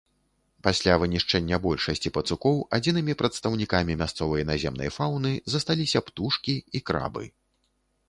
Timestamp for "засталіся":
5.57-5.99